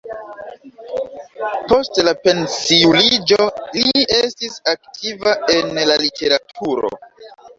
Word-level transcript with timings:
Post 1.73 1.99
la 2.07 2.13
pensiuliĝo 2.27 3.47
li 3.77 4.07
estis 4.19 4.57
aktiva 4.75 5.35
en 5.59 5.71
la 5.91 5.99
literaturo. 6.05 6.91